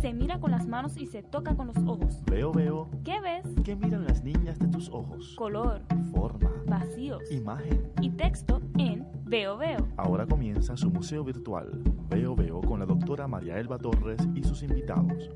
[0.00, 2.22] Se mira con las manos y se toca con los ojos.
[2.24, 2.88] Veo, veo.
[3.04, 3.44] ¿Qué ves?
[3.64, 5.34] ¿Qué miran las niñas de tus ojos?
[5.36, 5.82] Color,
[6.12, 6.50] Forma.
[6.66, 7.92] vacíos Imagen.
[8.00, 9.86] y texto en Veo Veo.
[9.98, 11.82] Ahora comienza su museo virtual.
[12.08, 15.28] Veo, veo con la doctora María Elba Torres y sus invitados.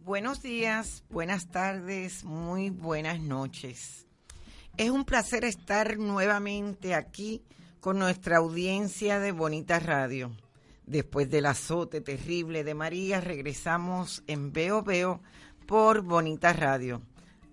[0.00, 4.06] Buenos días, buenas tardes, muy buenas noches.
[4.76, 7.42] Es un placer estar nuevamente aquí
[7.82, 10.30] con nuestra audiencia de Bonita Radio.
[10.86, 15.20] Después del azote terrible de María, regresamos en Veo Veo
[15.66, 17.02] por Bonita Radio.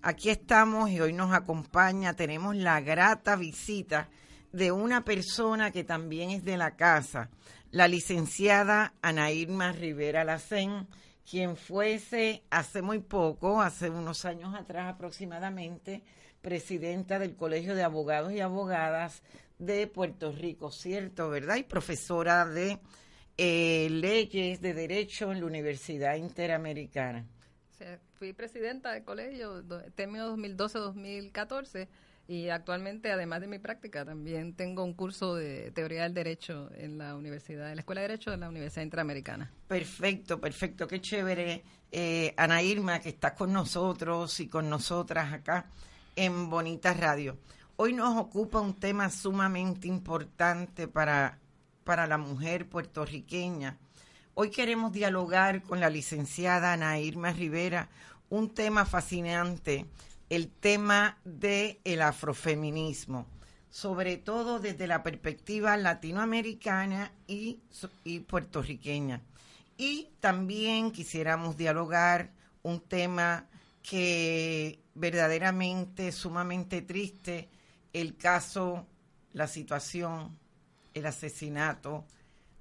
[0.02, 4.08] Aquí estamos y hoy nos acompaña, tenemos la grata visita
[4.52, 7.28] de una persona que también es de la casa,
[7.72, 10.86] la licenciada Ana Irma Rivera Lacén,
[11.28, 16.04] quien fuese hace muy poco, hace unos años atrás aproximadamente,
[16.40, 19.24] presidenta del Colegio de Abogados y Abogadas
[19.60, 21.28] de Puerto Rico, ¿cierto?
[21.30, 21.56] ¿Verdad?
[21.56, 22.78] Y profesora de
[23.36, 27.26] eh, leyes de derecho en la Universidad Interamericana.
[28.14, 31.88] Fui presidenta del colegio, término 2012-2014,
[32.28, 36.98] y actualmente, además de mi práctica, también tengo un curso de teoría del derecho en
[36.98, 39.50] la universidad, en la Escuela de Derecho de la Universidad Interamericana.
[39.66, 41.64] Perfecto, perfecto, qué chévere.
[41.90, 45.70] Eh, Ana Irma, que está con nosotros y con nosotras acá
[46.14, 47.38] en Bonita Radio.
[47.82, 51.38] Hoy nos ocupa un tema sumamente importante para,
[51.82, 53.78] para la mujer puertorriqueña.
[54.34, 57.88] Hoy queremos dialogar con la licenciada Ana Irma Rivera
[58.28, 59.86] un tema fascinante,
[60.28, 63.24] el tema del el afrofeminismo,
[63.70, 67.60] sobre todo desde la perspectiva latinoamericana y,
[68.04, 69.22] y puertorriqueña.
[69.78, 72.30] Y también quisiéramos dialogar
[72.62, 73.46] un tema
[73.82, 77.48] que verdaderamente es sumamente triste,
[77.92, 78.86] el caso,
[79.32, 80.36] la situación,
[80.94, 82.04] el asesinato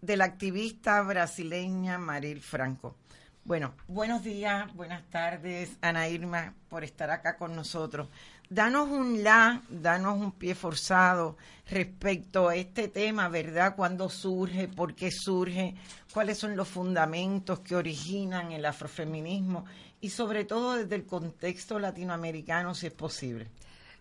[0.02, 2.96] de la activista brasileña Maril Franco.
[3.44, 8.08] Bueno, buenos días, buenas tardes, Ana Irma, por estar acá con nosotros.
[8.50, 11.38] Danos un la, danos un pie forzado
[11.70, 13.76] respecto a este tema, ¿verdad?
[13.76, 14.68] ¿Cuándo surge?
[14.68, 15.76] ¿Por qué surge?
[16.14, 19.66] ¿Cuáles son los fundamentos que originan el afrofeminismo?
[20.02, 23.48] Y sobre todo desde el contexto latinoamericano, si es posible.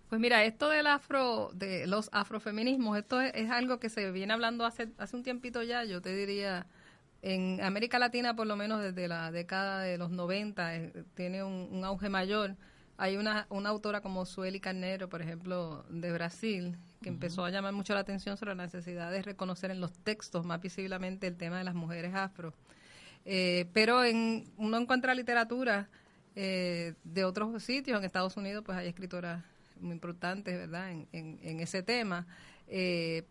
[0.08, 4.32] Pues mira, esto del afro, de los afrofeminismos, esto es, es algo que se viene
[4.32, 6.66] hablando hace, hace un tiempito ya, yo te diría,
[7.20, 11.68] en América Latina por lo menos desde la década de los 90 eh, tiene un,
[11.70, 12.56] un auge mayor.
[12.96, 17.72] Hay una, una autora como Sueli Carnero, por ejemplo, de Brasil, que empezó a llamar
[17.74, 21.58] mucho la atención sobre la necesidad de reconocer en los textos más visiblemente el tema
[21.58, 22.54] de las mujeres afro.
[23.24, 25.88] Eh, pero en, uno encuentra literatura
[26.34, 29.44] eh, de otros sitios, en Estados Unidos pues hay escritoras
[29.80, 32.26] muy importantes, ¿verdad?, en, en- en ese tema.
[32.68, 33.24] Eh,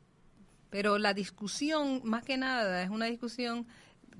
[0.69, 3.65] pero la discusión, más que nada, es una discusión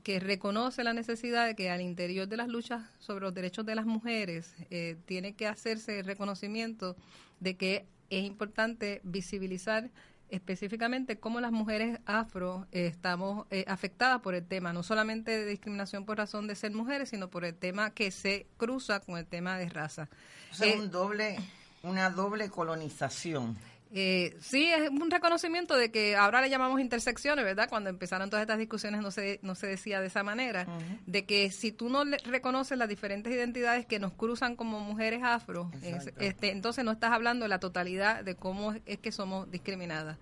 [0.03, 3.75] que reconoce la necesidad de que al interior de las luchas sobre los derechos de
[3.75, 6.95] las mujeres eh, tiene que hacerse el reconocimiento
[7.39, 9.89] de que es importante visibilizar
[10.29, 15.45] específicamente cómo las mujeres afro eh, estamos eh, afectadas por el tema, no solamente de
[15.45, 19.25] discriminación por razón de ser mujeres, sino por el tema que se cruza con el
[19.25, 20.09] tema de raza.
[20.51, 21.37] O sea, Eh, un doble,
[21.83, 23.57] una doble colonización.
[23.93, 27.69] eh, sí, es un reconocimiento de que ahora le llamamos intersecciones, ¿verdad?
[27.69, 30.67] Cuando empezaron todas estas discusiones no se, no se decía de esa manera,
[31.05, 35.21] de que si tú no le- reconoces las diferentes identidades que nos cruzan como mujeres
[35.23, 39.13] afro, es- este, entonces no estás hablando de la totalidad de cómo es, es que
[39.13, 40.17] somos discriminadas.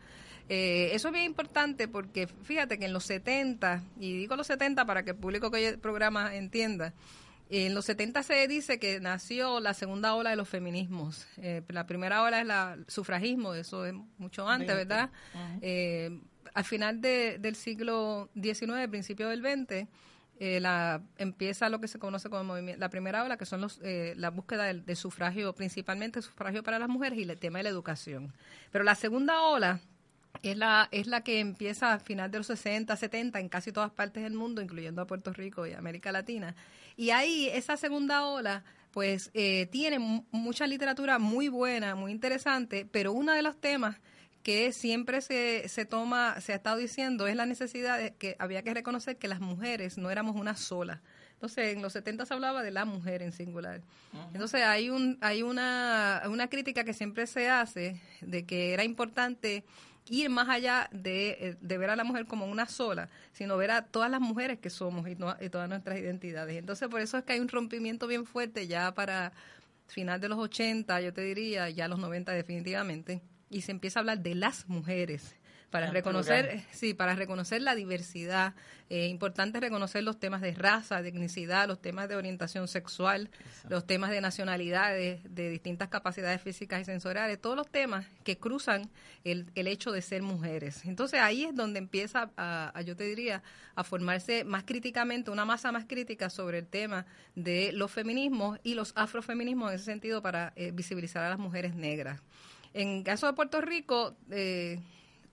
[0.47, 4.85] Eh, eso es bien importante porque fíjate que en los 70, y digo los 70
[4.85, 6.93] para que el público que oye el programa entienda,
[7.49, 11.27] en los 70 se dice que nació la segunda ola de los feminismos.
[11.37, 14.67] Eh, la primera ola es la- el sufragismo, eso es mucho antes.
[14.75, 15.09] ¿verdad?
[15.61, 16.19] Eh,
[16.53, 19.87] al final de- del siglo XIX, principio del XX,
[20.39, 23.79] eh, la, empieza lo que se conoce como movimiento, la primera ola, que son los,
[23.83, 27.63] eh, la búsqueda del, del sufragio, principalmente sufragio para las mujeres y el tema de
[27.63, 28.33] la educación.
[28.71, 29.79] Pero la segunda ola
[30.51, 33.91] es la, es la que empieza a final de los 60, 70 en casi todas
[33.91, 36.55] partes del mundo, incluyendo a Puerto Rico y América Latina.
[36.97, 42.87] Y ahí esa segunda ola pues eh, tiene mu- mucha literatura muy buena, muy interesante,
[42.89, 43.97] pero uno de los temas
[44.41, 48.61] que siempre se, se toma, se ha estado diciendo, es la necesidad de que había
[48.63, 51.01] que reconocer que las mujeres no éramos una sola.
[51.33, 53.81] Entonces, en los 70 se hablaba de la mujer en singular.
[54.33, 59.65] Entonces, hay un hay una, una crítica que siempre se hace de que era importante
[60.07, 63.71] ir más allá de, eh, de ver a la mujer como una sola, sino ver
[63.71, 66.57] a todas las mujeres que somos y, no- y todas nuestras identidades.
[66.57, 69.31] Entonces, por eso es que hay un rompimiento bien fuerte ya para
[69.87, 74.01] final de los 80, yo te diría, ya los 90 definitivamente, y se empieza a
[74.01, 75.35] hablar de las mujeres
[75.75, 78.53] para reconocer, sí, para reconocer la diversidad.
[78.89, 83.29] Eh, importante reconocer los temas de raza, de etnicidad, los temas de orientación sexual,
[83.67, 88.89] los temas de nacionalidades, de distintas capacidades físicas y sensoriales, todos los temas que cruzan
[89.25, 90.85] el, el hecho de ser mujeres.
[90.85, 93.43] Entonces ahí es donde empieza, a, a, yo te diría,
[93.75, 97.05] a formarse más críticamente, una masa más crítica sobre el tema
[97.35, 101.75] de los feminismos y los afrofeminismos en ese sentido para eh, visibilizar a las mujeres
[101.75, 102.21] negras.
[102.73, 104.79] En caso de Puerto Rico, eh,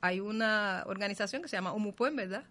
[0.03, 2.45] hay una organización que se llama UMUPUEN, ¿verdad?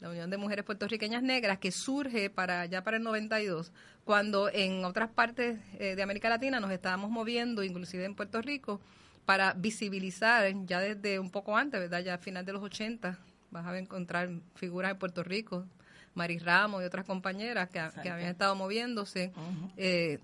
[0.00, 3.72] La Unión de Mujeres Puertorriqueñas Negras, que surge para ya para el 92,
[4.04, 8.80] cuando en otras partes eh, de América Latina nos estábamos moviendo, inclusive en Puerto Rico,
[9.24, 12.00] para visibilizar ya desde un poco antes, ¿verdad?
[12.00, 13.18] Ya a final de los 80,
[13.50, 15.66] vas a encontrar figuras en Puerto Rico,
[16.14, 19.32] Mari Ramos y otras compañeras que, que habían estado moviéndose.
[19.76, 20.18] eh,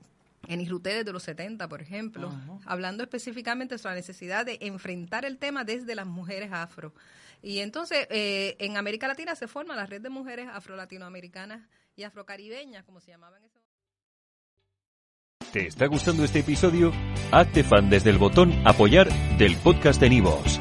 [0.49, 2.33] en Irruté desde los 70, por ejemplo,
[2.65, 6.93] hablando específicamente sobre la necesidad de enfrentar el tema desde las mujeres afro.
[7.43, 12.85] Y entonces, eh, en América Latina se forma la red de mujeres afro-latinoamericanas y afrocaribeñas,
[12.85, 15.53] como se llamaban en ese momento.
[15.53, 16.93] ¿Te está gustando este episodio?
[17.31, 19.09] Hazte fan desde el botón Apoyar
[19.39, 20.61] del podcast de Nivos.